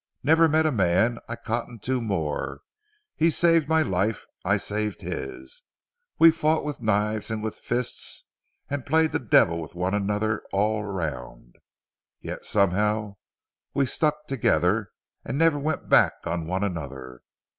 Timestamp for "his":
5.01-5.61